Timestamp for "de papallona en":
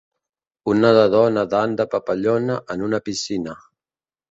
1.81-2.85